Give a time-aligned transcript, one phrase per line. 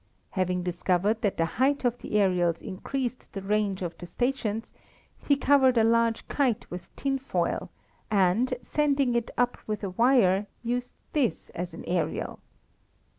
[0.31, 4.73] Having discovered that the height of the aerials increased the range of the stations,
[5.19, 7.69] he covered a large kite with tin foil
[8.09, 12.39] and, sending it up with a wire, used this as an aerial.